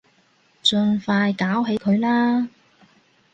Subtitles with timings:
[0.63, 2.49] 盡快搞起佢啦